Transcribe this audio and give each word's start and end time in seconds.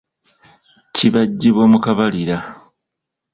Kibajjibwa 0.95 1.65
mu 1.71 1.79
kabalira. 1.85 2.37